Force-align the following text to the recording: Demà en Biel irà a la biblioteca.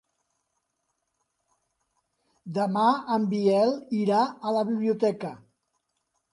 Demà 2.59 2.87
en 3.19 3.29
Biel 3.35 3.77
irà 4.01 4.25
a 4.49 4.59
la 4.59 4.67
biblioteca. 4.75 5.35